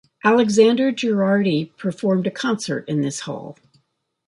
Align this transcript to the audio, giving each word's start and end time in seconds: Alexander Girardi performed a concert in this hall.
Alexander 0.23 0.91
Girardi 0.91 1.71
performed 1.77 2.25
a 2.25 2.31
concert 2.31 2.89
in 2.89 3.01
this 3.01 3.19
hall. 3.19 3.59